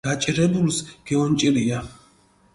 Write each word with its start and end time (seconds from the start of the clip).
გაჭირებულს 0.07 0.77
გეუნჭირია 1.07 1.77